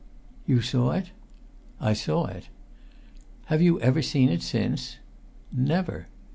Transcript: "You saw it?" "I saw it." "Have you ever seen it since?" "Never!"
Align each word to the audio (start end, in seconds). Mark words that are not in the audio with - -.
"You 0.47 0.63
saw 0.63 0.93
it?" 0.93 1.11
"I 1.79 1.93
saw 1.93 2.25
it." 2.25 2.49
"Have 3.45 3.61
you 3.61 3.79
ever 3.81 4.01
seen 4.01 4.29
it 4.29 4.41
since?" 4.41 4.97
"Never!" 5.51 6.07